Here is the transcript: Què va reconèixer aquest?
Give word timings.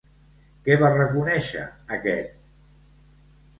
Què 0.67 0.77
va 0.83 0.89
reconèixer 0.95 1.67
aquest? 1.99 2.35